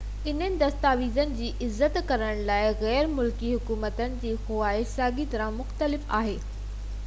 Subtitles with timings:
[0.29, 6.37] انهن دستاويزن جي عزت ڪرڻ لاءِ غير ملڪي حڪومتن جي خواهش ساڳي طرح مختلف آهي